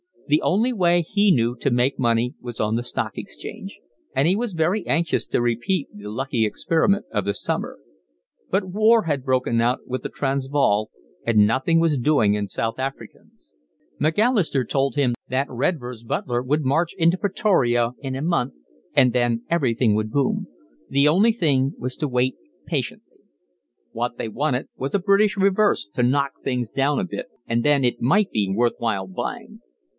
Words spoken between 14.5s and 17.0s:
told him that Redvers Buller would march